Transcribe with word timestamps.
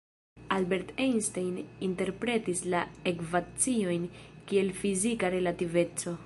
Albert 0.53 0.93
Einstein 1.07 1.59
interpretis 1.89 2.63
la 2.75 2.81
ekvaciojn 3.13 4.09
kiel 4.49 4.73
fizika 4.83 5.33
relativeco. 5.39 6.17